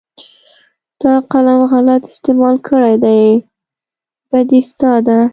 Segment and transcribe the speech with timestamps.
[1.01, 3.21] تا قلم غلط استعمال کړى دى
[4.29, 5.19] بدي ستا ده.